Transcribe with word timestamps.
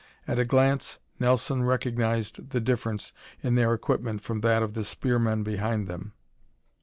At 0.27 0.39
a 0.39 0.45
glance 0.45 0.97
Nelson 1.19 1.63
recognized 1.63 2.49
the 2.49 2.59
difference 2.59 3.13
in 3.43 3.53
their 3.53 3.71
equipment 3.71 4.23
from 4.23 4.41
that 4.41 4.63
of 4.63 4.73
the 4.73 4.83
spearmen 4.83 5.43
behind 5.43 5.87
them. 5.87 6.13